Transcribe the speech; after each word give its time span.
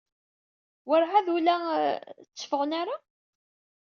Werɛad 0.87 1.27
ur 1.35 1.41
la... 1.45 1.57
tteffɣen 2.25 2.71
ara. 2.81 2.97